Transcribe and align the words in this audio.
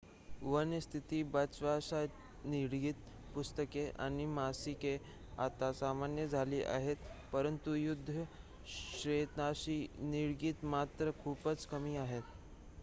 वन्य 0.43 0.79
स्थितीत 0.81 1.25
बचावाशी 1.31 2.47
निगडीत 2.49 3.01
पुस्तके 3.33 3.83
आणि 3.99 4.25
मासिके 4.27 4.95
आता 5.39 5.71
सामान्य 5.79 6.27
झाली 6.29 6.61
आहेत 6.69 7.05
परंतु 7.33 7.73
युद्ध 7.75 8.09
क्षेत्राशी 8.09 9.79
निगडीत 10.07 10.65
मात्र 10.67 11.11
खूपच 11.19 11.65
कमी 11.67 11.95
आहेत 11.97 12.33